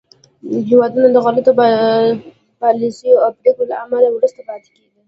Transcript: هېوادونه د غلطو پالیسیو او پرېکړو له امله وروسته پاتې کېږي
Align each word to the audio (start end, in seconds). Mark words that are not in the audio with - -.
هېوادونه 0.69 1.07
د 1.11 1.17
غلطو 1.25 1.51
پالیسیو 2.61 3.21
او 3.23 3.29
پرېکړو 3.39 3.69
له 3.71 3.75
امله 3.83 4.07
وروسته 4.11 4.39
پاتې 4.47 4.69
کېږي 4.75 4.89